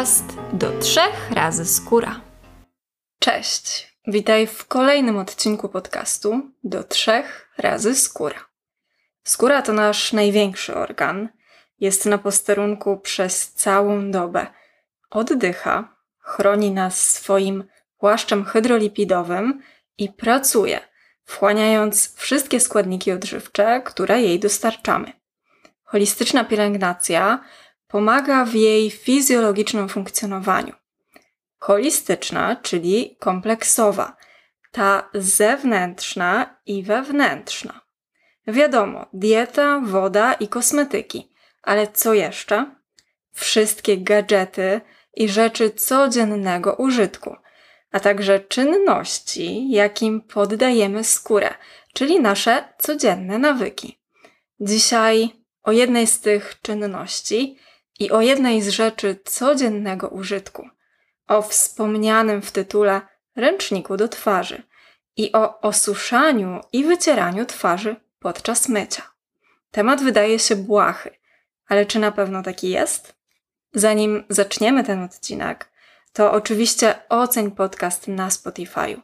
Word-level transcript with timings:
podcast 0.00 0.36
do 0.52 0.78
trzech 0.78 1.30
razy 1.30 1.64
skóra. 1.64 2.20
Cześć, 3.18 3.96
witaj 4.06 4.46
w 4.46 4.66
kolejnym 4.66 5.18
odcinku 5.18 5.68
podcastu 5.68 6.40
do 6.64 6.84
trzech 6.84 7.50
razy 7.58 7.94
skóra. 7.94 8.44
Skóra 9.24 9.62
to 9.62 9.72
nasz 9.72 10.12
największy 10.12 10.74
organ. 10.74 11.28
Jest 11.80 12.06
na 12.06 12.18
posterunku 12.18 12.98
przez 12.98 13.52
całą 13.52 14.10
dobę. 14.10 14.46
Oddycha, 15.10 15.96
chroni 16.18 16.70
nas 16.70 17.10
swoim 17.10 17.64
płaszczem 17.98 18.44
hydrolipidowym 18.44 19.62
i 19.98 20.08
pracuje, 20.08 20.80
wchłaniając 21.24 22.14
wszystkie 22.16 22.60
składniki 22.60 23.12
odżywcze, 23.12 23.82
które 23.84 24.22
jej 24.22 24.40
dostarczamy. 24.40 25.12
Holistyczna 25.84 26.44
pielęgnacja 26.44 27.44
pomaga 27.90 28.44
w 28.44 28.54
jej 28.54 28.90
fizjologicznym 28.90 29.88
funkcjonowaniu. 29.88 30.72
Holistyczna, 31.58 32.56
czyli 32.56 33.16
kompleksowa, 33.18 34.16
ta 34.72 35.10
zewnętrzna 35.14 36.60
i 36.66 36.82
wewnętrzna. 36.82 37.80
Wiadomo, 38.46 39.06
dieta, 39.12 39.80
woda 39.84 40.32
i 40.32 40.48
kosmetyki, 40.48 41.32
ale 41.62 41.88
co 41.88 42.14
jeszcze? 42.14 42.74
Wszystkie 43.32 43.98
gadżety 43.98 44.80
i 45.14 45.28
rzeczy 45.28 45.70
codziennego 45.70 46.74
użytku, 46.74 47.36
a 47.92 48.00
także 48.00 48.40
czynności, 48.40 49.70
jakim 49.70 50.20
poddajemy 50.20 51.04
skórę, 51.04 51.54
czyli 51.94 52.20
nasze 52.20 52.64
codzienne 52.78 53.38
nawyki. 53.38 53.98
Dzisiaj 54.60 55.30
o 55.62 55.72
jednej 55.72 56.06
z 56.06 56.20
tych 56.20 56.60
czynności 56.62 57.58
i 58.00 58.10
o 58.10 58.20
jednej 58.20 58.62
z 58.62 58.68
rzeczy 58.68 59.16
codziennego 59.24 60.08
użytku, 60.08 60.68
o 61.28 61.42
wspomnianym 61.42 62.42
w 62.42 62.52
tytule 62.52 63.00
ręczniku 63.36 63.96
do 63.96 64.08
twarzy 64.08 64.62
i 65.16 65.32
o 65.32 65.60
osuszaniu 65.60 66.60
i 66.72 66.84
wycieraniu 66.84 67.46
twarzy 67.46 67.96
podczas 68.18 68.68
mycia. 68.68 69.02
Temat 69.70 70.02
wydaje 70.02 70.38
się 70.38 70.56
błahy, 70.56 71.10
ale 71.68 71.86
czy 71.86 71.98
na 71.98 72.12
pewno 72.12 72.42
taki 72.42 72.70
jest? 72.70 73.14
Zanim 73.74 74.24
zaczniemy 74.28 74.84
ten 74.84 75.02
odcinek, 75.02 75.70
to 76.12 76.32
oczywiście 76.32 76.94
oceń 77.08 77.50
podcast 77.50 78.08
na 78.08 78.28
Spotify'u. 78.28 79.00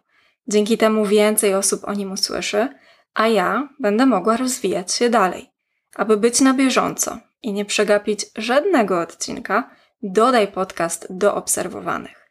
Dzięki 0.49 0.79
temu 0.79 1.07
więcej 1.07 1.55
osób 1.55 1.89
o 1.89 1.95
nim 1.95 2.13
usłyszy, 2.13 2.69
a 3.15 3.29
ja 3.29 3.69
będę 3.81 4.07
mogła 4.07 4.37
rozwijać 4.37 4.93
się 4.93 5.11
dalej. 5.11 5.51
Aby 5.97 6.17
być 6.17 6.41
na 6.41 6.55
bieżąco 6.55 7.19
i 7.47 7.53
nie 7.53 7.65
przegapić 7.65 8.27
żadnego 8.37 9.01
odcinka, 9.01 9.71
dodaj 10.03 10.49
podcast 10.49 11.07
do 11.11 11.35
obserwowanych. 11.35 12.29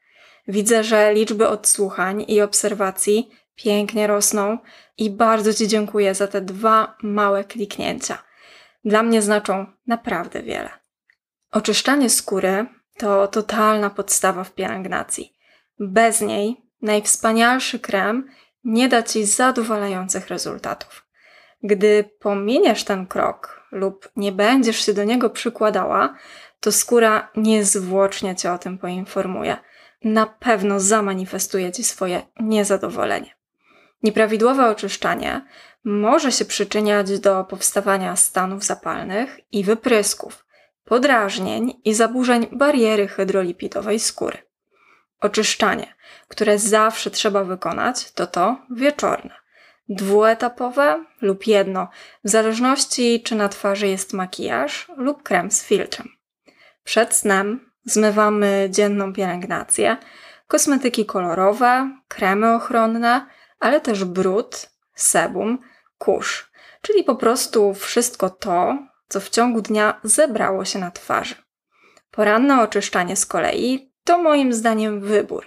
Widzę, 0.47 0.83
że 0.83 1.13
liczby 1.13 1.47
odsłuchań 1.47 2.25
i 2.27 2.41
obserwacji 2.41 3.29
pięknie 3.55 4.07
rosną 4.07 4.57
i 4.97 5.09
bardzo 5.09 5.53
Ci 5.53 5.67
dziękuję 5.67 6.15
za 6.15 6.27
te 6.27 6.41
dwa 6.41 6.97
małe 7.03 7.43
kliknięcia. 7.43 8.23
Dla 8.85 9.03
mnie 9.03 9.21
znaczą 9.21 9.65
naprawdę 9.87 10.43
wiele. 10.43 10.69
Oczyszczanie 11.51 12.09
skóry 12.09 12.65
to 12.97 13.27
totalna 13.27 13.89
podstawa 13.89 14.43
w 14.43 14.53
pielęgnacji. 14.53 15.33
Bez 15.79 16.21
niej 16.21 16.61
najwspanialszy 16.81 17.79
krem 17.79 18.29
nie 18.63 18.89
da 18.89 19.03
Ci 19.03 19.25
zadowalających 19.25 20.27
rezultatów. 20.27 21.05
Gdy 21.63 22.09
pominiesz 22.19 22.83
ten 22.83 23.07
krok 23.07 23.54
lub 23.71 24.09
nie 24.15 24.31
będziesz 24.31 24.85
się 24.85 24.93
do 24.93 25.03
niego 25.03 25.29
przykładała, 25.29 26.15
to 26.59 26.71
skóra 26.71 27.31
niezwłocznie 27.35 28.35
cię 28.35 28.51
o 28.51 28.57
tym 28.57 28.77
poinformuje. 28.77 29.57
Na 30.03 30.25
pewno 30.25 30.79
zamanifestuje 30.79 31.71
ci 31.71 31.83
swoje 31.83 32.21
niezadowolenie. 32.39 33.35
Nieprawidłowe 34.03 34.69
oczyszczanie 34.69 35.41
może 35.83 36.31
się 36.31 36.45
przyczyniać 36.45 37.19
do 37.19 37.43
powstawania 37.43 38.15
stanów 38.15 38.63
zapalnych 38.63 39.39
i 39.51 39.63
wyprysków, 39.63 40.45
podrażnień 40.85 41.81
i 41.85 41.93
zaburzeń 41.93 42.47
bariery 42.51 43.07
hydrolipidowej 43.07 43.99
skóry. 43.99 44.37
Oczyszczanie, 45.21 45.95
które 46.27 46.59
zawsze 46.59 47.11
trzeba 47.11 47.43
wykonać, 47.43 48.11
to 48.11 48.27
to 48.27 48.57
wieczorne 48.69 49.44
dwuetapowe 49.89 51.05
lub 51.21 51.47
jedno, 51.47 51.87
w 52.23 52.29
zależności 52.29 53.23
czy 53.23 53.35
na 53.35 53.49
twarzy 53.49 53.87
jest 53.87 54.13
makijaż 54.13 54.91
lub 54.97 55.23
krem 55.23 55.51
z 55.51 55.63
filtrem. 55.63 56.09
Przed 56.83 57.13
snem 57.13 57.71
zmywamy 57.83 58.67
dzienną 58.71 59.13
pielęgnację, 59.13 59.97
kosmetyki 60.47 61.05
kolorowe, 61.05 61.91
kremy 62.07 62.55
ochronne, 62.55 63.25
ale 63.59 63.81
też 63.81 64.03
brud, 64.03 64.69
sebum, 64.95 65.59
kurz, 65.97 66.51
czyli 66.81 67.03
po 67.03 67.15
prostu 67.15 67.73
wszystko 67.73 68.29
to, 68.29 68.77
co 69.07 69.19
w 69.19 69.29
ciągu 69.29 69.61
dnia 69.61 69.99
zebrało 70.03 70.65
się 70.65 70.79
na 70.79 70.91
twarzy. 70.91 71.35
Poranne 72.11 72.61
oczyszczanie 72.61 73.15
z 73.15 73.25
kolei 73.25 73.91
to 74.03 74.17
moim 74.17 74.53
zdaniem 74.53 75.01
wybór. 75.01 75.45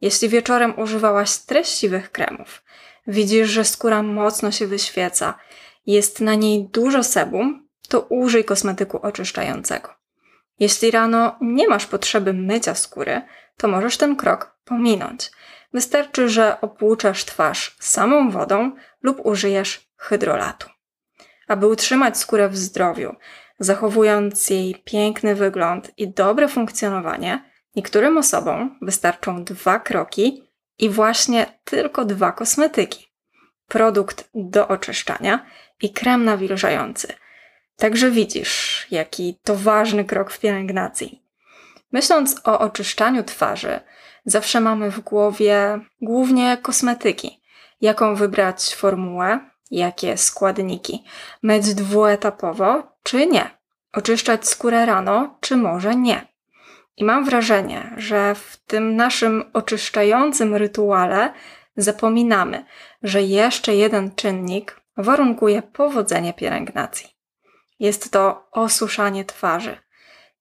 Jeśli 0.00 0.28
wieczorem 0.28 0.78
używałaś 0.78 1.38
treściwych 1.38 2.12
kremów, 2.12 2.62
widzisz, 3.08 3.48
że 3.48 3.64
skóra 3.64 4.02
mocno 4.02 4.50
się 4.50 4.66
wyświeca, 4.66 5.34
jest 5.86 6.20
na 6.20 6.34
niej 6.34 6.68
dużo 6.68 7.04
sebum, 7.04 7.68
to 7.88 8.00
użyj 8.00 8.44
kosmetyku 8.44 8.98
oczyszczającego. 9.02 9.94
Jeśli 10.58 10.90
rano 10.90 11.36
nie 11.40 11.68
masz 11.68 11.86
potrzeby 11.86 12.32
mycia 12.32 12.74
skóry, 12.74 13.22
to 13.56 13.68
możesz 13.68 13.96
ten 13.96 14.16
krok 14.16 14.58
pominąć. 14.64 15.30
Wystarczy, 15.72 16.28
że 16.28 16.60
opłuczasz 16.60 17.24
twarz 17.24 17.76
samą 17.80 18.30
wodą 18.30 18.72
lub 19.02 19.26
użyjesz 19.26 19.90
hydrolatu. 19.96 20.68
Aby 21.48 21.66
utrzymać 21.66 22.18
skórę 22.18 22.48
w 22.48 22.56
zdrowiu, 22.56 23.14
zachowując 23.58 24.50
jej 24.50 24.82
piękny 24.84 25.34
wygląd 25.34 25.92
i 25.98 26.08
dobre 26.08 26.48
funkcjonowanie, 26.48 27.50
niektórym 27.76 28.18
osobom 28.18 28.78
wystarczą 28.82 29.44
dwa 29.44 29.78
kroki 29.78 30.47
i 30.78 30.90
właśnie 30.90 31.46
tylko 31.64 32.04
dwa 32.04 32.32
kosmetyki. 32.32 33.08
Produkt 33.68 34.28
do 34.34 34.68
oczyszczania 34.68 35.46
i 35.82 35.92
krem 35.92 36.24
nawilżający. 36.24 37.12
Także 37.76 38.10
widzisz, 38.10 38.86
jaki 38.90 39.38
to 39.44 39.56
ważny 39.56 40.04
krok 40.04 40.30
w 40.30 40.40
pielęgnacji. 40.40 41.22
Myśląc 41.92 42.40
o 42.44 42.58
oczyszczaniu 42.58 43.24
twarzy, 43.24 43.80
zawsze 44.24 44.60
mamy 44.60 44.90
w 44.90 45.00
głowie 45.00 45.80
głównie 46.02 46.58
kosmetyki. 46.62 47.42
Jaką 47.80 48.14
wybrać 48.14 48.74
formułę, 48.74 49.40
jakie 49.70 50.16
składniki, 50.16 51.04
myć 51.42 51.74
dwuetapowo 51.74 52.82
czy 53.02 53.26
nie, 53.26 53.50
oczyszczać 53.92 54.48
skórę 54.48 54.86
rano 54.86 55.38
czy 55.40 55.56
może 55.56 55.96
nie. 55.96 56.27
I 56.98 57.04
mam 57.04 57.24
wrażenie, 57.24 57.94
że 57.96 58.34
w 58.34 58.56
tym 58.66 58.96
naszym 58.96 59.44
oczyszczającym 59.52 60.54
rytuale 60.54 61.32
zapominamy, 61.76 62.64
że 63.02 63.22
jeszcze 63.22 63.74
jeden 63.74 64.14
czynnik 64.14 64.80
warunkuje 64.96 65.62
powodzenie 65.62 66.34
pielęgnacji. 66.34 67.08
Jest 67.78 68.10
to 68.10 68.48
osuszanie 68.52 69.24
twarzy. 69.24 69.78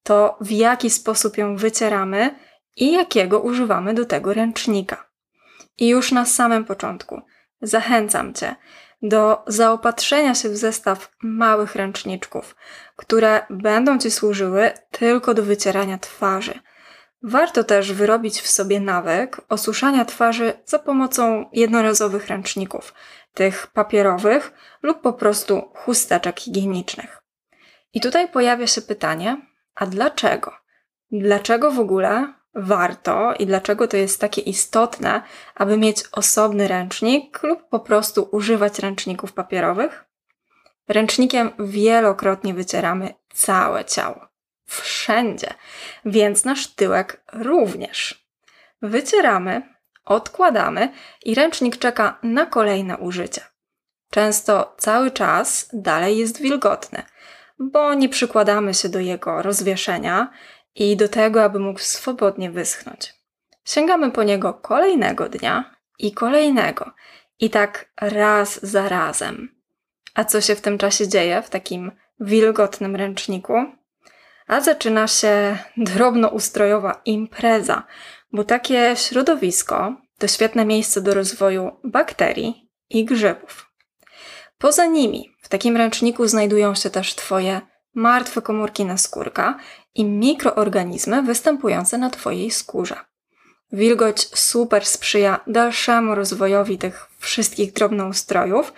To 0.03 0.38
w 0.41 0.51
jaki 0.51 0.90
sposób 0.90 1.38
ją 1.38 1.56
wycieramy 1.56 2.35
i 2.75 2.91
jakiego 2.91 3.40
używamy 3.40 3.94
do 3.94 4.06
tego 4.06 4.34
ręcznika. 4.34 5.09
I 5.78 5.88
już 5.88 6.12
na 6.12 6.25
samym 6.25 6.66
początku 6.66 7.22
zachęcam 7.62 8.34
Cię 8.34 8.56
do 9.02 9.44
zaopatrzenia 9.47 10.35
się 10.35 10.49
w 10.49 10.58
zestaw 10.58 11.11
małych 11.23 11.76
ręczniczków, 11.76 12.55
które 12.96 13.46
będą 13.49 13.99
Ci 13.99 14.11
służyły 14.11 14.72
tylko 14.91 15.34
do 15.34 15.44
wycierania 15.44 15.97
twarzy. 15.97 16.59
Warto 17.23 17.64
też 17.64 17.94
wyrobić 17.94 18.41
w 18.41 18.47
sobie 18.47 18.79
nawyk 18.79 19.41
osuszania 19.49 20.05
twarzy 20.05 20.53
za 20.66 20.79
pomocą 20.79 21.49
jednorazowych 21.53 22.28
ręczników, 22.28 22.94
tych 23.34 23.67
papierowych 23.67 24.53
lub 24.82 25.02
po 25.02 25.14
prostu 25.14 25.72
chusteczek 25.76 26.40
higienicznych. 26.40 27.22
I 27.93 28.02
tutaj 28.02 28.28
pojawia 28.28 28.67
się 28.67 28.82
pytanie, 28.82 29.38
a 29.76 29.85
dlaczego? 29.85 30.53
Dlaczego 31.11 31.72
w 31.72 31.79
ogóle 31.79 32.34
warto 32.57 33.33
i 33.39 33.45
dlaczego 33.45 33.87
to 33.87 33.97
jest 33.97 34.21
takie 34.21 34.41
istotne, 34.41 35.21
aby 35.55 35.77
mieć 35.77 36.03
osobny 36.11 36.67
ręcznik 36.67 37.43
lub 37.43 37.69
po 37.69 37.79
prostu 37.79 38.29
używać 38.31 38.79
ręczników 38.79 39.33
papierowych? 39.33 40.05
Ręcznikiem 40.87 41.51
wielokrotnie 41.59 42.53
wycieramy 42.53 43.13
całe 43.33 43.85
ciało. 43.85 44.27
Wszędzie, 44.65 45.53
więc 46.05 46.45
nasz 46.45 46.67
tyłek 46.67 47.23
również. 47.33 48.27
Wycieramy, 48.81 49.61
odkładamy 50.05 50.93
i 51.25 51.35
ręcznik 51.35 51.77
czeka 51.77 52.19
na 52.23 52.45
kolejne 52.45 52.97
użycie. 52.97 53.41
Często 54.11 54.75
cały 54.77 55.11
czas 55.11 55.69
dalej 55.73 56.17
jest 56.17 56.41
wilgotny, 56.41 57.03
bo 57.59 57.93
nie 57.93 58.09
przykładamy 58.09 58.73
się 58.73 58.89
do 58.89 58.99
jego 58.99 59.41
rozwieszenia 59.41 60.31
i 60.78 60.97
do 60.97 61.09
tego, 61.09 61.44
aby 61.44 61.59
mógł 61.59 61.79
swobodnie 61.79 62.52
wyschnąć. 62.52 63.14
Sięgamy 63.66 64.12
po 64.12 64.24
niego 64.24 64.53
kolejnego 64.53 65.29
dnia 65.29 65.76
i 66.00 66.12
kolejnego, 66.12 66.91
i 67.40 67.50
tak 67.50 67.91
raz 68.02 68.59
za 68.66 68.90
razem. 68.90 69.56
A 70.16 70.26
co 70.26 70.41
się 70.41 70.56
w 70.56 70.62
tym 70.62 70.78
czasie 70.78 71.08
dzieje 71.08 71.41
w 71.41 71.50
takim 71.50 71.91
wilgotnym 72.20 72.96
ręczniku? 72.96 73.53
A 74.47 74.62
zaczyna 74.62 75.08
się 75.08 75.58
drobnoustrojowa 75.78 77.02
impreza, 77.06 77.84
bo 78.32 78.44
takie 78.44 78.96
środowisko 78.96 79.96
to 80.20 80.28
świetne 80.28 80.66
miejsce 80.66 81.02
do 81.02 81.14
rozwoju 81.14 81.72
bakterii 81.84 82.70
i 82.90 83.06
grzybów. 83.06 83.72
Poza 84.58 84.85
nimi 84.85 85.32
w 85.41 85.50
takim 85.50 85.78
ręczniku 85.78 86.28
znajdują 86.28 86.76
się 86.76 86.90
też 86.90 87.16
Twoje 87.16 87.62
martwe 87.94 88.41
komórki 88.41 88.85
naskórka 88.85 89.59
i 89.95 90.05
mikroorganizmy 90.05 91.23
występujące 91.23 91.97
na 91.97 92.09
Twojej 92.09 92.51
skórze. 92.51 92.95
Wilgoć 93.72 94.39
super 94.39 94.85
sprzyja 94.85 95.39
dalszemu 95.47 96.16
rozwojowi 96.16 96.78
tych 96.78 97.09
wszystkich 97.19 97.73
drobnoustrojów 97.73 98.73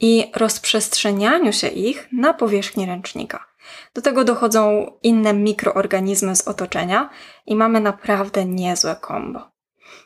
i 0.00 0.30
rozprzestrzenianiu 0.36 1.52
się 1.52 1.68
ich 1.68 2.08
na 2.12 2.34
powierzchni 2.34 2.86
ręcznika. 2.86 3.46
Do 3.94 4.02
tego 4.02 4.24
dochodzą 4.24 4.92
inne 5.02 5.34
mikroorganizmy 5.34 6.36
z 6.36 6.48
otoczenia 6.48 7.10
i 7.46 7.56
mamy 7.56 7.80
naprawdę 7.80 8.44
niezłe 8.44 8.96
kombo. 9.00 9.50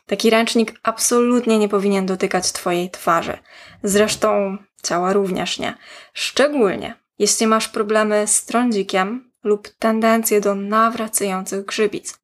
Taki 0.05 0.29
ręcznik 0.29 0.79
absolutnie 0.83 1.59
nie 1.59 1.69
powinien 1.69 2.05
dotykać 2.05 2.51
Twojej 2.51 2.89
twarzy. 2.89 3.37
Zresztą 3.83 4.57
ciała 4.83 5.13
również 5.13 5.59
nie. 5.59 5.77
Szczególnie 6.13 6.95
jeśli 7.19 7.47
masz 7.47 7.67
problemy 7.67 8.27
z 8.27 8.45
trądzikiem 8.45 9.26
lub 9.47 9.69
tendencję 9.69 10.41
do 10.41 10.55
nawracających 10.55 11.65
grzybic. 11.65 12.19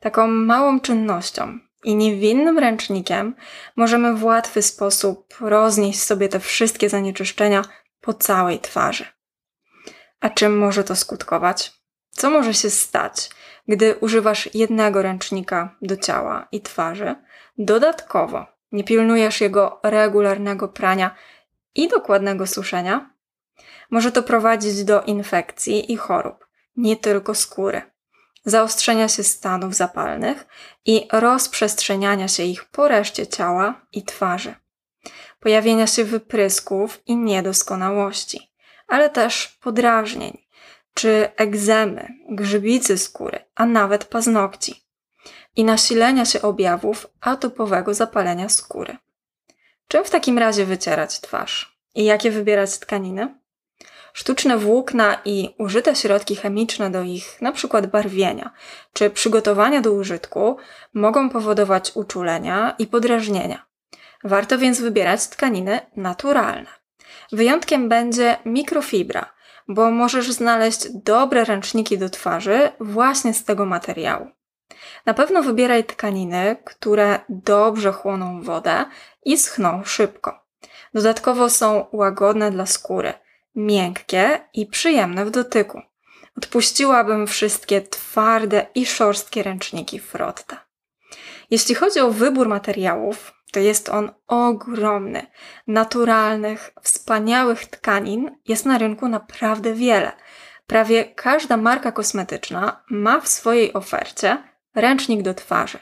Taką 0.00 0.26
małą 0.26 0.80
czynnością 0.80 1.58
i 1.84 1.94
niewinnym 1.94 2.58
ręcznikiem 2.58 3.34
możemy 3.76 4.14
w 4.14 4.24
łatwy 4.24 4.62
sposób 4.62 5.34
roznieść 5.40 6.02
sobie 6.02 6.28
te 6.28 6.40
wszystkie 6.40 6.88
zanieczyszczenia 6.88 7.62
po 8.00 8.14
całej 8.14 8.58
twarzy. 8.58 9.04
A 10.20 10.30
czym 10.30 10.58
może 10.58 10.84
to 10.84 10.96
skutkować? 10.96 11.72
Co 12.10 12.30
może 12.30 12.54
się 12.54 12.70
stać, 12.70 13.30
gdy 13.68 13.96
używasz 13.96 14.54
jednego 14.54 15.02
ręcznika 15.02 15.76
do 15.82 15.96
ciała 15.96 16.48
i 16.52 16.60
twarzy? 16.60 17.14
Dodatkowo 17.58 18.46
nie 18.72 18.84
pilnujesz 18.84 19.40
jego 19.40 19.80
regularnego 19.82 20.68
prania 20.68 21.14
i 21.74 21.88
dokładnego 21.88 22.46
suszenia? 22.46 23.10
Może 23.90 24.12
to 24.12 24.22
prowadzić 24.22 24.84
do 24.84 25.02
infekcji 25.02 25.92
i 25.92 25.96
chorób, 25.96 26.47
nie 26.78 26.96
tylko 26.96 27.34
skóry, 27.34 27.82
zaostrzenia 28.44 29.08
się 29.08 29.22
stanów 29.22 29.74
zapalnych 29.74 30.46
i 30.84 31.08
rozprzestrzeniania 31.12 32.28
się 32.28 32.42
ich 32.42 32.64
po 32.64 32.88
reszcie 32.88 33.26
ciała 33.26 33.86
i 33.92 34.02
twarzy, 34.02 34.54
pojawienia 35.40 35.86
się 35.86 36.04
wyprysków 36.04 37.02
i 37.06 37.16
niedoskonałości, 37.16 38.52
ale 38.86 39.10
też 39.10 39.48
podrażnień, 39.48 40.38
czy 40.94 41.28
egzemy, 41.36 42.08
grzybicy 42.30 42.98
skóry, 42.98 43.44
a 43.54 43.66
nawet 43.66 44.04
paznokci 44.04 44.88
i 45.56 45.64
nasilenia 45.64 46.24
się 46.24 46.42
objawów 46.42 47.06
atopowego 47.20 47.94
zapalenia 47.94 48.48
skóry. 48.48 48.96
Czym 49.88 50.04
w 50.04 50.10
takim 50.10 50.38
razie 50.38 50.64
wycierać 50.64 51.20
twarz? 51.20 51.78
I 51.94 52.04
jakie 52.04 52.30
wybierać 52.30 52.78
tkaniny? 52.78 53.37
Sztuczne 54.12 54.58
włókna 54.58 55.18
i 55.24 55.54
użyte 55.58 55.96
środki 55.96 56.36
chemiczne 56.36 56.90
do 56.90 57.02
ich 57.02 57.38
np. 57.40 57.82
barwienia 57.82 58.50
czy 58.92 59.10
przygotowania 59.10 59.80
do 59.80 59.92
użytku 59.92 60.56
mogą 60.94 61.30
powodować 61.30 61.92
uczulenia 61.94 62.74
i 62.78 62.86
podrażnienia. 62.86 63.66
Warto 64.24 64.58
więc 64.58 64.80
wybierać 64.80 65.28
tkaniny 65.28 65.80
naturalne. 65.96 66.70
Wyjątkiem 67.32 67.88
będzie 67.88 68.36
mikrofibra, 68.44 69.32
bo 69.68 69.90
możesz 69.90 70.32
znaleźć 70.32 70.88
dobre 70.94 71.44
ręczniki 71.44 71.98
do 71.98 72.10
twarzy 72.10 72.72
właśnie 72.80 73.34
z 73.34 73.44
tego 73.44 73.66
materiału. 73.66 74.30
Na 75.06 75.14
pewno 75.14 75.42
wybieraj 75.42 75.84
tkaniny, 75.84 76.56
które 76.64 77.20
dobrze 77.28 77.92
chłoną 77.92 78.42
wodę 78.42 78.84
i 79.24 79.38
schną 79.38 79.84
szybko. 79.84 80.44
Dodatkowo 80.94 81.50
są 81.50 81.86
łagodne 81.92 82.50
dla 82.50 82.66
skóry, 82.66 83.12
miękkie 83.58 84.40
i 84.54 84.66
przyjemne 84.66 85.24
w 85.24 85.30
dotyku. 85.30 85.82
Odpuściłabym 86.36 87.26
wszystkie 87.26 87.80
twarde 87.80 88.66
i 88.74 88.86
szorstkie 88.86 89.42
ręczniki 89.42 90.00
Frotta. 90.00 90.64
Jeśli 91.50 91.74
chodzi 91.74 92.00
o 92.00 92.10
wybór 92.10 92.48
materiałów, 92.48 93.32
to 93.52 93.60
jest 93.60 93.88
on 93.88 94.10
ogromny. 94.26 95.26
Naturalnych, 95.66 96.70
wspaniałych 96.82 97.66
tkanin 97.66 98.36
jest 98.48 98.66
na 98.66 98.78
rynku 98.78 99.08
naprawdę 99.08 99.74
wiele. 99.74 100.12
Prawie 100.66 101.04
każda 101.04 101.56
marka 101.56 101.92
kosmetyczna 101.92 102.84
ma 102.90 103.20
w 103.20 103.28
swojej 103.28 103.72
ofercie 103.72 104.42
ręcznik 104.74 105.22
do 105.22 105.34
twarzy. 105.34 105.78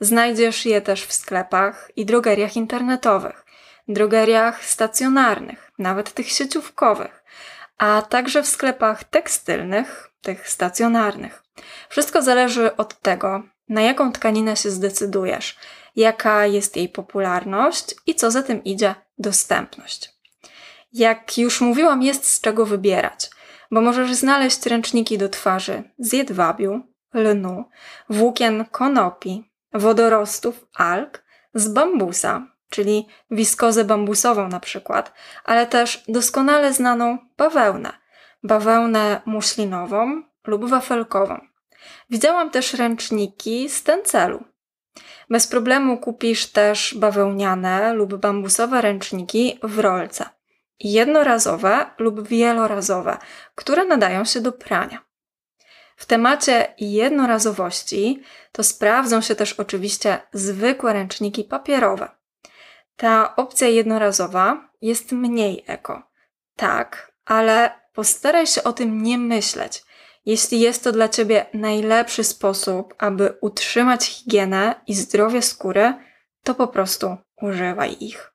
Znajdziesz 0.00 0.66
je 0.66 0.80
też 0.80 1.04
w 1.04 1.12
sklepach 1.12 1.90
i 1.96 2.06
drogeriach 2.06 2.56
internetowych, 2.56 3.44
drogeriach 3.92 4.64
stacjonarnych, 4.64 5.70
nawet 5.78 6.12
tych 6.12 6.30
sieciówkowych, 6.30 7.24
a 7.78 8.02
także 8.02 8.42
w 8.42 8.46
sklepach 8.46 9.04
tekstylnych, 9.04 10.10
tych 10.20 10.48
stacjonarnych. 10.48 11.42
Wszystko 11.88 12.22
zależy 12.22 12.76
od 12.76 13.00
tego, 13.00 13.42
na 13.68 13.82
jaką 13.82 14.12
tkaninę 14.12 14.56
się 14.56 14.70
zdecydujesz, 14.70 15.56
jaka 15.96 16.46
jest 16.46 16.76
jej 16.76 16.88
popularność 16.88 17.94
i 18.06 18.14
co 18.14 18.30
za 18.30 18.42
tym 18.42 18.64
idzie 18.64 18.94
dostępność. 19.18 20.10
Jak 20.92 21.38
już 21.38 21.60
mówiłam, 21.60 22.02
jest 22.02 22.32
z 22.32 22.40
czego 22.40 22.66
wybierać, 22.66 23.30
bo 23.70 23.80
możesz 23.80 24.14
znaleźć 24.14 24.66
ręczniki 24.66 25.18
do 25.18 25.28
twarzy 25.28 25.82
z 25.98 26.12
jedwabiu, 26.12 26.82
lnu, 27.14 27.64
włókien 28.08 28.64
konopi, 28.64 29.50
wodorostów, 29.72 30.66
alg, 30.74 31.24
z 31.54 31.68
bambusa, 31.68 32.46
czyli 32.70 33.06
wiskozę 33.30 33.84
bambusową 33.84 34.48
na 34.48 34.60
przykład, 34.60 35.12
ale 35.44 35.66
też 35.66 36.04
doskonale 36.08 36.72
znaną 36.72 37.18
bawełnę, 37.36 37.92
bawełnę 38.42 39.20
muślinową 39.24 40.22
lub 40.46 40.70
wafelkową. 40.70 41.40
Widziałam 42.10 42.50
też 42.50 42.74
ręczniki 42.74 43.68
z 43.68 43.82
tencelu. 43.82 44.44
Bez 45.30 45.46
problemu 45.46 45.98
kupisz 45.98 46.46
też 46.46 46.94
bawełniane 46.94 47.94
lub 47.94 48.16
bambusowe 48.16 48.80
ręczniki 48.80 49.58
w 49.62 49.78
rolce. 49.78 50.24
Jednorazowe 50.80 51.86
lub 51.98 52.28
wielorazowe, 52.28 53.18
które 53.54 53.84
nadają 53.84 54.24
się 54.24 54.40
do 54.40 54.52
prania. 54.52 54.98
W 55.96 56.06
temacie 56.06 56.74
jednorazowości 56.78 58.22
to 58.52 58.62
sprawdzą 58.62 59.20
się 59.20 59.34
też 59.34 59.52
oczywiście 59.52 60.18
zwykłe 60.32 60.92
ręczniki 60.92 61.44
papierowe. 61.44 62.08
Ta 63.00 63.36
opcja 63.36 63.68
jednorazowa 63.68 64.70
jest 64.80 65.12
mniej 65.12 65.64
eko. 65.66 66.02
Tak, 66.56 67.12
ale 67.24 67.70
postaraj 67.92 68.46
się 68.46 68.62
o 68.62 68.72
tym 68.72 69.02
nie 69.02 69.18
myśleć. 69.18 69.82
Jeśli 70.26 70.60
jest 70.60 70.84
to 70.84 70.92
dla 70.92 71.08
Ciebie 71.08 71.46
najlepszy 71.54 72.24
sposób, 72.24 72.94
aby 72.98 73.34
utrzymać 73.40 74.04
higienę 74.04 74.74
i 74.86 74.94
zdrowie 74.94 75.42
skóry, 75.42 75.94
to 76.44 76.54
po 76.54 76.68
prostu 76.68 77.16
używaj 77.42 77.96
ich. 78.00 78.32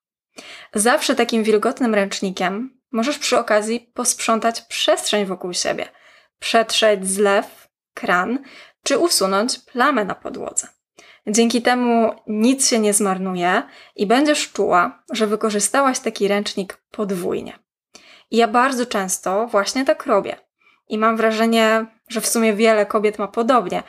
Zawsze 0.73 1.15
takim 1.15 1.43
wilgotnym 1.43 1.95
ręcznikiem 1.95 2.79
możesz 2.91 3.19
przy 3.19 3.37
okazji 3.37 3.91
posprzątać 3.93 4.61
przestrzeń 4.61 5.25
wokół 5.25 5.53
siebie, 5.53 5.89
przetrzeć 6.39 7.07
zlew, 7.07 7.67
kran 7.93 8.39
czy 8.83 8.97
usunąć 8.97 9.59
plamę 9.59 10.05
na 10.05 10.15
podłodze. 10.15 10.74
Dzięki 11.27 11.61
temu 11.61 12.11
nic 12.27 12.69
się 12.69 12.79
nie 12.79 12.93
zmarnuje 12.93 13.63
i 13.95 14.07
będziesz 14.07 14.51
czuła, 14.51 15.03
że 15.11 15.27
wykorzystałaś 15.27 15.99
taki 15.99 16.27
ręcznik 16.27 16.77
podwójnie. 16.91 17.59
I 18.31 18.37
ja 18.37 18.47
bardzo 18.47 18.85
często 18.85 19.47
właśnie 19.47 19.85
tak 19.85 20.05
robię. 20.05 20.37
I 20.89 20.97
mam 20.97 21.17
wrażenie, 21.17 21.85
że 22.07 22.21
w 22.21 22.27
sumie 22.27 22.53
wiele 22.53 22.85
kobiet 22.85 23.19
ma 23.19 23.27
podobnie, 23.27 23.83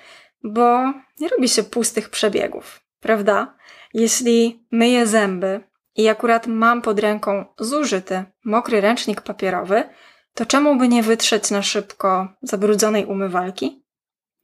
bo 0.45 0.93
nie 1.21 1.28
robi 1.28 1.49
się 1.49 1.62
pustych 1.62 2.11
przebiegów, 2.11 2.81
prawda? 3.00 3.57
Jeśli 3.95 4.66
myję 4.71 5.07
zęby 5.07 5.61
i 5.97 6.09
akurat 6.09 6.47
mam 6.47 6.83
pod 6.83 7.00
ręką 7.00 7.45
zużyty, 7.59 8.25
mokry 8.45 8.81
ręcznik 8.81 9.21
papierowy, 9.21 9.88
to 10.35 10.47
czemu 10.47 10.76
by 10.76 10.88
nie 10.88 11.02
wytrzeć 11.02 11.50
na 11.50 11.62
szybko 11.62 12.28
zabrudzonej 12.43 13.07
umywalki? 13.07 13.85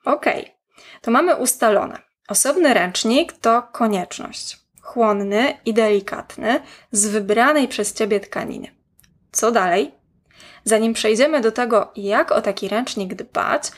Okej, 0.04 0.42
okay. 0.42 1.00
to 1.00 1.10
mamy 1.10 1.36
ustalone. 1.36 2.11
Osobny 2.28 2.74
ręcznik 2.74 3.32
to 3.32 3.62
konieczność. 3.62 4.58
Chłonny 4.80 5.58
i 5.64 5.74
delikatny, 5.74 6.60
z 6.92 7.06
wybranej 7.06 7.68
przez 7.68 7.94
ciebie 7.94 8.20
tkaniny. 8.20 8.68
Co 9.32 9.52
dalej? 9.52 9.94
Zanim 10.64 10.92
przejdziemy 10.92 11.40
do 11.40 11.52
tego, 11.52 11.92
jak 11.96 12.32
o 12.32 12.42
taki 12.42 12.68
ręcznik 12.68 13.14
dbać, 13.14 13.70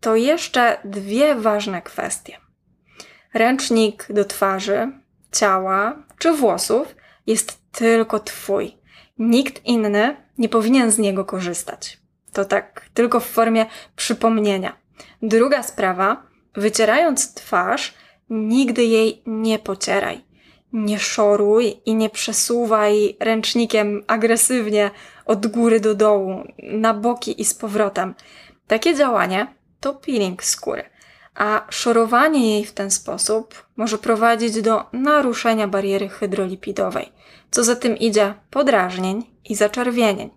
to 0.00 0.16
jeszcze 0.16 0.78
dwie 0.84 1.34
ważne 1.34 1.82
kwestie. 1.82 2.36
Ręcznik 3.34 4.06
do 4.10 4.24
twarzy, 4.24 4.92
ciała 5.32 5.96
czy 6.18 6.32
włosów 6.32 6.94
jest 7.26 7.58
tylko 7.72 8.20
Twój. 8.20 8.78
Nikt 9.18 9.64
inny 9.64 10.16
nie 10.38 10.48
powinien 10.48 10.90
z 10.90 10.98
niego 10.98 11.24
korzystać. 11.24 11.98
To 12.32 12.44
tak 12.44 12.88
tylko 12.94 13.20
w 13.20 13.26
formie 13.26 13.66
przypomnienia. 13.96 14.76
Druga 15.22 15.62
sprawa, 15.62 16.26
wycierając 16.56 17.34
twarz, 17.34 17.94
nigdy 18.30 18.84
jej 18.84 19.22
nie 19.26 19.58
pocieraj. 19.58 20.24
Nie 20.72 20.98
szoruj 20.98 21.80
i 21.86 21.94
nie 21.94 22.10
przesuwaj 22.10 23.16
ręcznikiem 23.20 24.04
agresywnie 24.06 24.90
od 25.26 25.46
góry 25.46 25.80
do 25.80 25.94
dołu, 25.94 26.44
na 26.62 26.94
boki 26.94 27.40
i 27.40 27.44
z 27.44 27.54
powrotem. 27.54 28.14
Takie 28.66 28.94
działanie 28.94 29.46
to 29.80 29.94
peeling 29.94 30.44
skóry, 30.44 30.84
a 31.34 31.66
szorowanie 31.70 32.50
jej 32.50 32.64
w 32.64 32.72
ten 32.72 32.90
sposób 32.90 33.66
może 33.76 33.98
prowadzić 33.98 34.62
do 34.62 34.84
naruszenia 34.92 35.68
bariery 35.68 36.08
hydrolipidowej, 36.08 37.12
co 37.50 37.64
za 37.64 37.76
tym 37.76 37.96
idzie 37.96 38.34
podrażnień 38.50 39.22
i 39.44 39.54
zaczerwienień. 39.54 40.30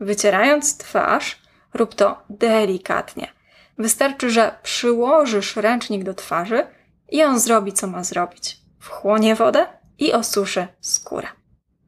Wycierając 0.00 0.78
twarz, 0.78 1.42
rób 1.74 1.94
to 1.94 2.22
delikatnie. 2.30 3.41
Wystarczy, 3.78 4.30
że 4.30 4.58
przyłożysz 4.62 5.56
ręcznik 5.56 6.04
do 6.04 6.14
twarzy 6.14 6.66
i 7.10 7.22
on 7.22 7.40
zrobi, 7.40 7.72
co 7.72 7.86
ma 7.86 8.04
zrobić. 8.04 8.56
Wchłonie 8.78 9.34
wodę 9.34 9.66
i 9.98 10.12
osuszy 10.12 10.66
skórę. 10.80 11.28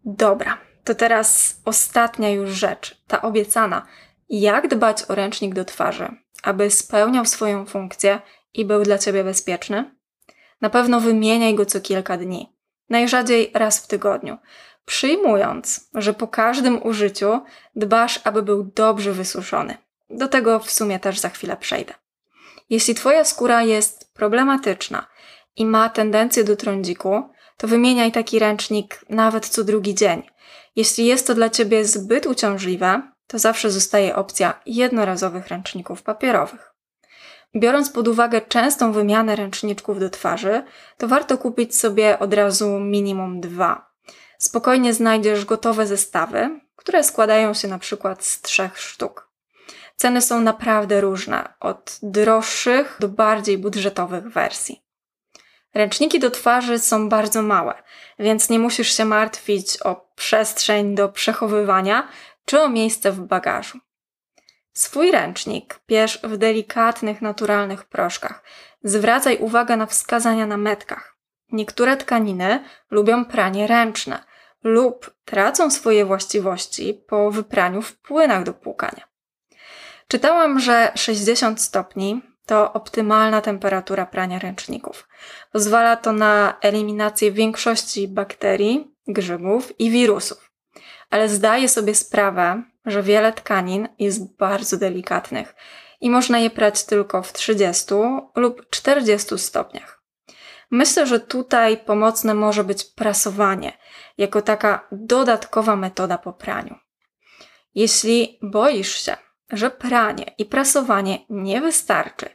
Dobra, 0.04 0.58
to 0.84 0.94
teraz 0.94 1.60
ostatnia 1.64 2.30
już 2.30 2.50
rzecz, 2.50 3.02
ta 3.06 3.22
obiecana. 3.22 3.86
Jak 4.28 4.68
dbać 4.68 5.04
o 5.08 5.14
ręcznik 5.14 5.54
do 5.54 5.64
twarzy, 5.64 6.08
aby 6.42 6.70
spełniał 6.70 7.24
swoją 7.24 7.66
funkcję 7.66 8.20
i 8.54 8.64
był 8.64 8.82
dla 8.82 8.98
ciebie 8.98 9.24
bezpieczny? 9.24 9.94
Na 10.60 10.70
pewno 10.70 11.00
wymieniaj 11.00 11.54
go 11.54 11.66
co 11.66 11.80
kilka 11.80 12.16
dni, 12.16 12.56
najrzadziej 12.88 13.50
raz 13.54 13.84
w 13.84 13.86
tygodniu, 13.86 14.38
przyjmując, 14.84 15.90
że 15.94 16.14
po 16.14 16.28
każdym 16.28 16.86
użyciu 16.86 17.40
dbasz, 17.76 18.20
aby 18.24 18.42
był 18.42 18.64
dobrze 18.64 19.12
wysuszony. 19.12 19.83
Do 20.10 20.28
tego 20.28 20.58
w 20.58 20.70
sumie 20.70 21.00
też 21.00 21.18
za 21.18 21.28
chwilę 21.28 21.56
przejdę. 21.56 21.94
Jeśli 22.70 22.94
Twoja 22.94 23.24
skóra 23.24 23.62
jest 23.62 24.14
problematyczna 24.14 25.06
i 25.56 25.66
ma 25.66 25.88
tendencję 25.88 26.44
do 26.44 26.56
trądziku, 26.56 27.22
to 27.56 27.68
wymieniaj 27.68 28.12
taki 28.12 28.38
ręcznik 28.38 29.04
nawet 29.08 29.48
co 29.48 29.64
drugi 29.64 29.94
dzień. 29.94 30.22
Jeśli 30.76 31.06
jest 31.06 31.26
to 31.26 31.34
dla 31.34 31.50
Ciebie 31.50 31.84
zbyt 31.84 32.26
uciążliwe, 32.26 33.02
to 33.26 33.38
zawsze 33.38 33.70
zostaje 33.70 34.16
opcja 34.16 34.60
jednorazowych 34.66 35.48
ręczników 35.48 36.02
papierowych. 36.02 36.74
Biorąc 37.56 37.90
pod 37.90 38.08
uwagę 38.08 38.40
częstą 38.40 38.92
wymianę 38.92 39.36
ręczniczków 39.36 40.00
do 40.00 40.10
twarzy, 40.10 40.62
to 40.98 41.08
warto 41.08 41.38
kupić 41.38 41.76
sobie 41.76 42.18
od 42.18 42.34
razu 42.34 42.80
minimum 42.80 43.40
dwa. 43.40 43.90
Spokojnie 44.38 44.94
znajdziesz 44.94 45.44
gotowe 45.44 45.86
zestawy, 45.86 46.60
które 46.76 47.04
składają 47.04 47.54
się 47.54 47.68
na 47.68 47.78
przykład 47.78 48.24
z 48.24 48.40
trzech 48.40 48.80
sztuk. 48.80 49.23
Ceny 50.04 50.22
są 50.22 50.40
naprawdę 50.40 51.00
różne, 51.00 51.48
od 51.60 51.98
droższych 52.02 52.96
do 53.00 53.08
bardziej 53.08 53.58
budżetowych 53.58 54.28
wersji. 54.28 54.82
Ręczniki 55.74 56.18
do 56.18 56.30
twarzy 56.30 56.78
są 56.78 57.08
bardzo 57.08 57.42
małe, 57.42 57.82
więc 58.18 58.50
nie 58.50 58.58
musisz 58.58 58.96
się 58.96 59.04
martwić 59.04 59.82
o 59.82 60.10
przestrzeń 60.14 60.94
do 60.94 61.08
przechowywania 61.08 62.08
czy 62.44 62.60
o 62.60 62.68
miejsce 62.68 63.12
w 63.12 63.20
bagażu. 63.20 63.78
Swój 64.72 65.10
ręcznik 65.10 65.80
pierz 65.86 66.20
w 66.22 66.36
delikatnych, 66.36 67.22
naturalnych 67.22 67.84
proszkach. 67.84 68.42
Zwracaj 68.82 69.38
uwagę 69.38 69.76
na 69.76 69.86
wskazania 69.86 70.46
na 70.46 70.56
metkach. 70.56 71.16
Niektóre 71.52 71.96
tkaniny 71.96 72.64
lubią 72.90 73.24
pranie 73.24 73.66
ręczne 73.66 74.24
lub 74.64 75.14
tracą 75.24 75.70
swoje 75.70 76.04
właściwości 76.04 77.04
po 77.08 77.30
wypraniu 77.30 77.82
w 77.82 77.96
płynach 77.96 78.42
do 78.42 78.54
płukania. 78.54 79.13
Czytałam, 80.08 80.60
że 80.60 80.92
60 80.94 81.60
stopni 81.60 82.22
to 82.46 82.72
optymalna 82.72 83.40
temperatura 83.40 84.06
prania 84.06 84.38
ręczników. 84.38 85.08
Pozwala 85.52 85.96
to 85.96 86.12
na 86.12 86.56
eliminację 86.60 87.32
większości 87.32 88.08
bakterii, 88.08 88.94
grzybów 89.08 89.80
i 89.80 89.90
wirusów. 89.90 90.50
Ale 91.10 91.28
zdaję 91.28 91.68
sobie 91.68 91.94
sprawę, 91.94 92.62
że 92.86 93.02
wiele 93.02 93.32
tkanin 93.32 93.88
jest 93.98 94.36
bardzo 94.36 94.76
delikatnych 94.76 95.54
i 96.00 96.10
można 96.10 96.38
je 96.38 96.50
prać 96.50 96.84
tylko 96.84 97.22
w 97.22 97.32
30 97.32 97.94
lub 98.36 98.70
40 98.70 99.38
stopniach. 99.38 100.02
Myślę, 100.70 101.06
że 101.06 101.20
tutaj 101.20 101.76
pomocne 101.76 102.34
może 102.34 102.64
być 102.64 102.84
prasowanie, 102.84 103.72
jako 104.18 104.42
taka 104.42 104.88
dodatkowa 104.92 105.76
metoda 105.76 106.18
po 106.18 106.32
praniu. 106.32 106.74
Jeśli 107.74 108.38
boisz 108.42 109.04
się, 109.04 109.16
że 109.52 109.70
pranie 109.70 110.34
i 110.38 110.44
prasowanie 110.44 111.18
nie 111.28 111.60
wystarczy 111.60 112.28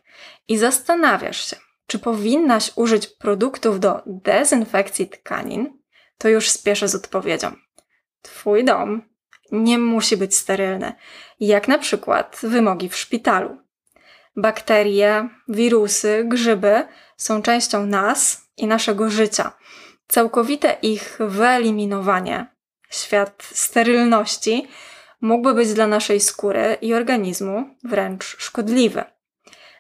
i 0.48 0.58
zastanawiasz 0.58 1.50
się, 1.50 1.56
czy 1.88 2.00
powinnaś 2.00 2.72
użyć 2.76 3.08
produktów 3.08 3.80
do 3.80 4.02
dezynfekcji 4.06 5.10
tkanin, 5.10 5.80
to 6.18 6.30
już 6.30 6.50
spieszę 6.50 6.88
z 6.88 6.96
odpowiedzią. 6.96 7.52
Twój 8.22 8.66
dom 8.66 9.02
nie 9.52 9.78
musi 9.78 10.18
być 10.18 10.36
sterylny, 10.36 10.94
jak 11.40 11.68
na 11.68 11.78
przykład 11.78 12.40
wymogi 12.44 12.90
w 12.90 12.96
szpitalu. 12.96 13.58
Bakterie, 14.36 15.30
wirusy, 15.48 16.24
grzyby 16.28 16.88
są 17.18 17.42
częścią 17.42 17.86
nas 17.86 18.42
i 18.58 18.68
naszego 18.68 19.10
życia. 19.10 19.52
Całkowite 20.08 20.78
ich 20.82 21.18
wyeliminowanie, 21.20 22.48
świat 22.90 23.44
sterylności, 23.54 24.68
mógłby 25.22 25.54
być 25.54 25.74
dla 25.74 25.88
naszej 25.88 26.20
skóry 26.20 26.78
i 26.82 26.94
organizmu 26.94 27.76
wręcz 27.84 28.26
szkodliwy. 28.40 29.04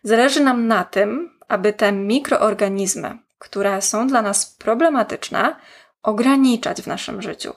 Zależy 0.03 0.43
nam 0.43 0.67
na 0.67 0.83
tym, 0.83 1.39
aby 1.47 1.73
te 1.73 1.91
mikroorganizmy, 1.91 3.17
które 3.39 3.81
są 3.81 4.07
dla 4.07 4.21
nas 4.21 4.55
problematyczne, 4.55 5.55
ograniczać 6.03 6.81
w 6.81 6.87
naszym 6.87 7.21
życiu 7.21 7.53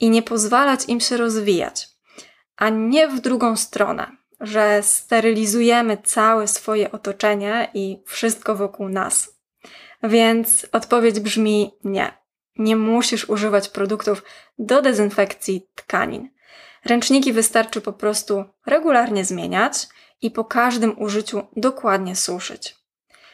i 0.00 0.10
nie 0.10 0.22
pozwalać 0.22 0.80
im 0.88 1.00
się 1.00 1.16
rozwijać, 1.16 1.88
a 2.56 2.68
nie 2.68 3.08
w 3.08 3.20
drugą 3.20 3.56
stronę, 3.56 4.16
że 4.40 4.82
sterylizujemy 4.82 5.96
całe 6.04 6.48
swoje 6.48 6.92
otoczenie 6.92 7.70
i 7.74 8.02
wszystko 8.06 8.56
wokół 8.56 8.88
nas. 8.88 9.36
Więc 10.02 10.66
odpowiedź 10.72 11.20
brzmi 11.20 11.74
nie. 11.84 12.12
Nie 12.58 12.76
musisz 12.76 13.28
używać 13.28 13.68
produktów 13.68 14.22
do 14.58 14.82
dezynfekcji 14.82 15.68
tkanin. 15.74 16.28
Ręczniki 16.86 17.32
wystarczy 17.32 17.80
po 17.80 17.92
prostu 17.92 18.44
regularnie 18.66 19.24
zmieniać 19.24 19.88
i 20.22 20.30
po 20.30 20.44
każdym 20.44 21.02
użyciu 21.02 21.46
dokładnie 21.56 22.16
suszyć. 22.16 22.76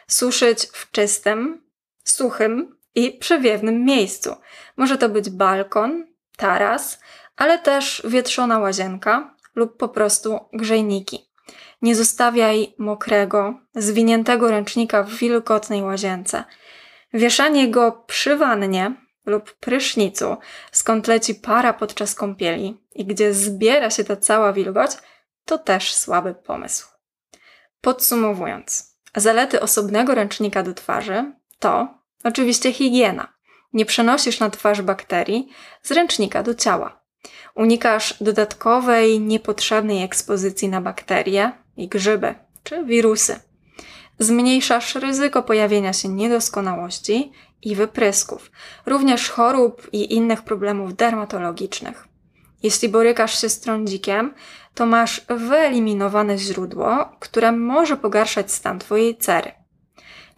Suszyć 0.08 0.66
w 0.72 0.90
czystym, 0.90 1.62
suchym 2.04 2.76
i 2.94 3.12
przewiewnym 3.18 3.84
miejscu. 3.84 4.36
Może 4.76 4.98
to 4.98 5.08
być 5.08 5.30
balkon, 5.30 6.06
taras, 6.36 7.00
ale 7.36 7.58
też 7.58 8.02
wietrzona 8.04 8.58
łazienka 8.58 9.34
lub 9.54 9.76
po 9.76 9.88
prostu 9.88 10.40
grzejniki. 10.52 11.18
Nie 11.82 11.96
zostawiaj 11.96 12.74
mokrego, 12.78 13.54
zwiniętego 13.74 14.50
ręcznika 14.50 15.02
w 15.02 15.10
wilgotnej 15.10 15.82
łazience. 15.82 16.44
Wieszanie 17.14 17.70
go 17.70 18.04
przy 18.06 18.36
wannie 18.36 18.94
lub 19.26 19.52
prysznicu, 19.52 20.36
skąd 20.72 21.06
leci 21.06 21.34
para 21.34 21.72
podczas 21.72 22.14
kąpieli 22.14 22.80
i 22.94 23.04
gdzie 23.04 23.34
zbiera 23.34 23.90
się 23.90 24.04
ta 24.04 24.16
cała 24.16 24.52
wilgoć, 24.52 24.90
to 25.44 25.58
też 25.58 25.94
słaby 25.94 26.34
pomysł. 26.34 26.88
Podsumowując, 27.80 28.96
zalety 29.16 29.60
osobnego 29.60 30.14
ręcznika 30.14 30.62
do 30.62 30.74
twarzy 30.74 31.32
to 31.58 31.88
oczywiście 32.24 32.72
higiena. 32.72 33.32
Nie 33.72 33.86
przenosisz 33.86 34.40
na 34.40 34.50
twarz 34.50 34.82
bakterii 34.82 35.48
z 35.82 35.90
ręcznika 35.90 36.42
do 36.42 36.54
ciała. 36.54 37.02
Unikasz 37.54 38.14
dodatkowej, 38.20 39.20
niepotrzebnej 39.20 40.02
ekspozycji 40.02 40.68
na 40.68 40.80
bakterie 40.80 41.52
i 41.76 41.88
grzyby 41.88 42.34
czy 42.62 42.84
wirusy. 42.84 43.40
Zmniejszasz 44.22 44.94
ryzyko 44.94 45.42
pojawienia 45.42 45.92
się 45.92 46.08
niedoskonałości 46.08 47.32
i 47.62 47.76
wyprysków, 47.76 48.50
również 48.86 49.30
chorób 49.30 49.88
i 49.92 50.14
innych 50.14 50.42
problemów 50.42 50.94
dermatologicznych. 50.94 52.08
Jeśli 52.62 52.88
borykasz 52.88 53.40
się 53.40 53.48
z 53.48 53.60
trądzikiem, 53.60 54.34
to 54.74 54.86
masz 54.86 55.26
wyeliminowane 55.28 56.38
źródło, 56.38 57.08
które 57.20 57.52
może 57.52 57.96
pogarszać 57.96 58.52
stan 58.52 58.78
Twojej 58.78 59.16
cery. 59.16 59.52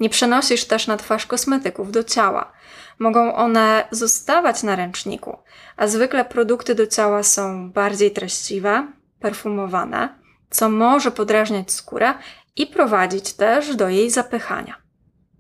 Nie 0.00 0.09
przenosisz 0.11 0.64
też 0.64 0.87
na 0.87 0.97
twarz 0.97 1.26
kosmetyków 1.26 1.93
do 1.93 2.05
ciała. 2.05 2.53
Mogą 2.99 3.35
one 3.35 3.88
zostawać 3.91 4.62
na 4.62 4.76
ręczniku, 4.76 5.38
a 5.76 5.87
zwykle 5.87 6.25
produkty 6.25 6.75
do 6.75 6.87
ciała 6.87 7.23
są 7.23 7.71
bardziej 7.71 8.11
treściwe, 8.11 8.87
perfumowane, 9.21 10.19
co 10.50 10.69
może 10.69 11.11
podrażniać 11.11 11.73
skórę 11.73 12.14
i 12.56 12.66
prowadzić 12.66 13.32
też 13.32 13.76
do 13.76 13.88
jej 13.88 14.11
zapychania. 14.11 14.76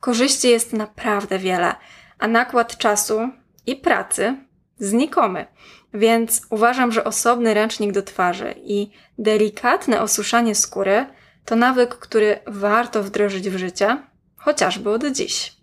Korzyści 0.00 0.48
jest 0.48 0.72
naprawdę 0.72 1.38
wiele, 1.38 1.74
a 2.18 2.28
nakład 2.28 2.78
czasu 2.78 3.28
i 3.66 3.76
pracy 3.76 4.36
znikomy, 4.78 5.46
więc 5.94 6.42
uważam, 6.50 6.92
że 6.92 7.04
osobny 7.04 7.54
ręcznik 7.54 7.92
do 7.92 8.02
twarzy 8.02 8.54
i 8.56 8.90
delikatne 9.18 10.00
osuszanie 10.00 10.54
skóry 10.54 11.06
to 11.44 11.56
nawyk, 11.56 11.94
który 11.94 12.38
warto 12.46 13.02
wdrożyć 13.02 13.50
w 13.50 13.58
życie, 13.58 14.02
chociażby 14.36 14.90
od 14.90 15.06
dziś. 15.06 15.56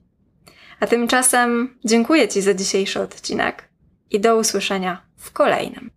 A 0.79 0.87
tymczasem 0.87 1.77
dziękuję 1.85 2.27
Ci 2.27 2.41
za 2.41 2.53
dzisiejszy 2.53 3.01
odcinek 3.01 3.69
i 4.11 4.19
do 4.19 4.37
usłyszenia 4.37 5.01
w 5.17 5.31
kolejnym. 5.31 5.91